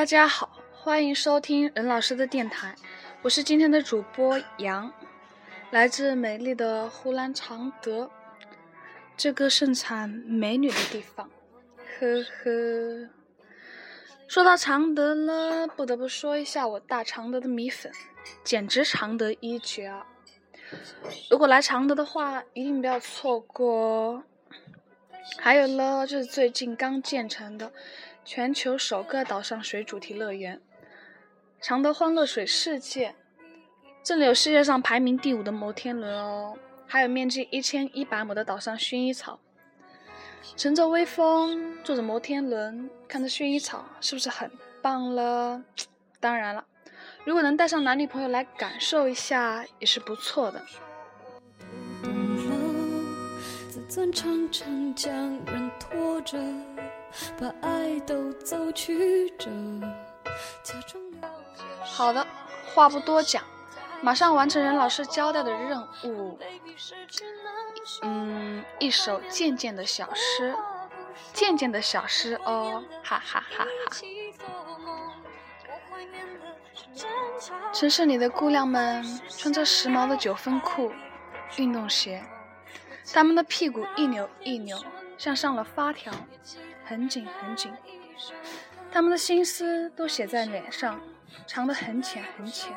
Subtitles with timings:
[0.00, 2.74] 大家好，欢迎收听任老师的电台，
[3.20, 4.90] 我是今天的主播杨，
[5.70, 8.10] 来自美丽的湖南常德，
[9.14, 11.28] 这个盛产美女的地方，
[11.76, 13.10] 呵呵。
[14.26, 17.92] 说到常德呢，不得不说一下我大常德的米粉，
[18.42, 20.06] 简直常德一绝啊！
[21.30, 24.22] 如果来常德的话，一定不要错过。
[25.36, 27.70] 还有呢，就是最近刚建成的
[28.32, 30.60] 全球首个岛上水主题乐园——
[31.60, 33.16] 常德欢乐水世界，
[34.04, 39.40] 这里有世界上排名第五的摩天轮哦，还有面积一千一百亩的岛上薰衣草，
[40.56, 44.48] 乘着微风，坐着摩天轮，看着薰衣草，是不是很
[44.80, 45.64] 棒了？
[46.20, 46.64] 当然了，
[47.24, 50.64] 如果能带上男女朋友来感受一下，也是不错的。
[53.68, 55.12] 自尊常常将
[55.46, 56.38] 人拖着，
[57.38, 59.50] 把爱都走曲折。
[61.82, 62.26] 好的，
[62.74, 63.42] 话不多讲，
[64.00, 66.38] 马上完成任老师交代的任务。
[68.02, 70.54] 嗯，一首渐渐的小诗，
[71.32, 73.96] 渐渐的小诗哦，哈哈哈哈。
[77.72, 80.92] 城市里的姑娘们穿着时髦的九分裤、
[81.56, 82.22] 运动鞋。
[83.12, 84.78] 她们的屁股一扭一扭，
[85.20, 86.10] 像上了发条，
[86.82, 87.70] 很紧很紧。
[88.90, 90.98] 他们的心思都写在脸上，
[91.46, 92.74] 藏得很浅很浅。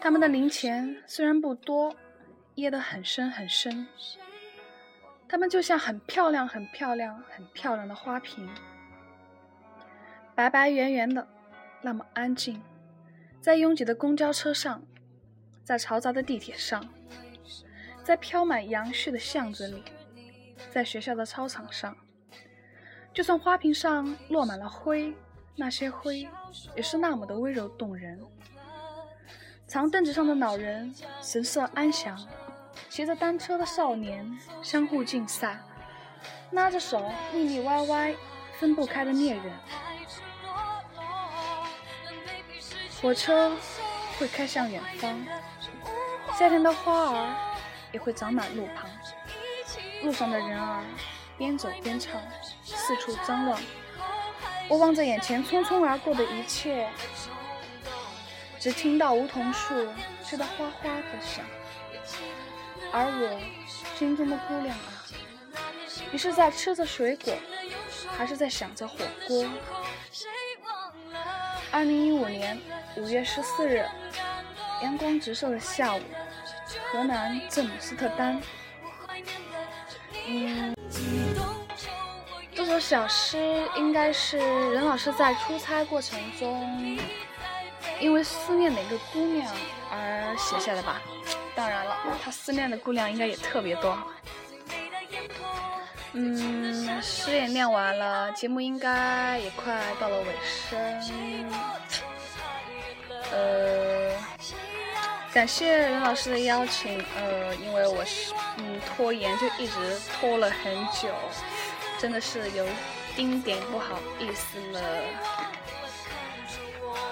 [0.00, 1.94] 他们的零钱虽然不多，
[2.54, 3.86] 掖得很深很深。
[5.28, 8.48] 他们就像很漂亮很漂亮很漂亮的花瓶，
[10.34, 11.28] 白白圆圆的，
[11.82, 12.62] 那么安静，
[13.42, 14.82] 在拥挤的公交车上，
[15.62, 16.88] 在嘈杂的地铁上。
[18.02, 19.82] 在飘满杨絮的巷子里，
[20.72, 21.96] 在学校的操场上，
[23.12, 25.14] 就算花瓶上落满了灰，
[25.56, 26.28] 那些灰
[26.74, 28.20] 也是那么的温柔动人。
[29.66, 32.18] 长凳子上的老人神色安详，
[32.88, 35.60] 骑着单车的少年相互竞赛，
[36.50, 38.14] 拉着手腻腻歪歪
[38.58, 39.52] 分不开的恋人。
[43.00, 43.56] 火车
[44.18, 45.24] 会开向远方，
[46.38, 47.54] 夏天的花儿。
[47.92, 48.90] 也会长满路旁，
[50.04, 50.84] 路上的人儿
[51.38, 52.20] 边走边唱，
[52.62, 53.58] 四处张望。
[54.68, 56.88] 我望着眼前匆匆而过的一切，
[58.60, 59.88] 只听到梧桐树
[60.22, 61.42] 吹得哗哗的响。
[62.92, 63.40] 而我
[63.98, 64.92] 心中的姑娘啊，
[66.12, 67.32] 你是在吃着水果，
[68.16, 69.46] 还是在想着火锅？
[71.72, 72.60] 二零一五年
[72.96, 73.84] 五月十四日，
[74.82, 76.00] 阳光直射的下午。
[76.92, 78.40] 河南镇姆斯特丹。
[80.26, 80.74] 嗯，
[82.54, 84.38] 这首小诗应该是
[84.72, 86.98] 任老师在出差过程中，
[88.00, 89.52] 因为思念哪个姑娘
[89.90, 91.00] 而写下的吧？
[91.54, 93.96] 当然了，他思念的姑娘应该也特别多。
[96.12, 101.50] 嗯，诗也念完了，节目应该也快到了尾声。
[103.30, 104.33] 呃。
[105.34, 111.08] 感谢任老师的邀请，呃，因为我是嗯拖延就一直拖了很久，
[111.98, 112.64] 真的是有
[113.16, 114.80] 丁点不好意思了。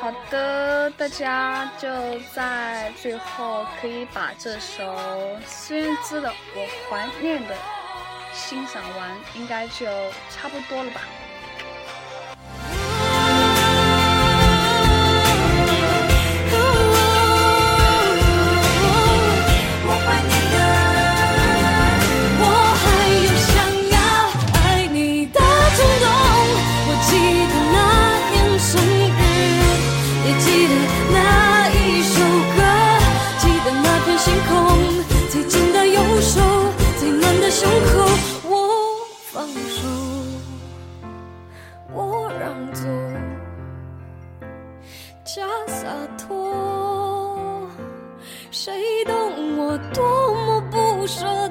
[0.00, 1.88] 好的，大家就
[2.32, 4.96] 在最后可以把这首
[5.44, 7.54] 孙燕姿的《我怀念的》
[8.32, 9.84] 欣赏完，应该就
[10.30, 11.00] 差不多了吧。
[34.04, 34.78] 看星空
[35.30, 36.40] 最紧的右手
[36.98, 38.08] 最暖的胸口
[38.48, 38.68] 我
[39.30, 39.88] 放手
[41.92, 42.84] 我让座
[45.24, 45.86] 假洒
[46.18, 46.32] 脱。
[48.50, 48.72] 谁
[49.06, 51.41] 懂我多么不舍。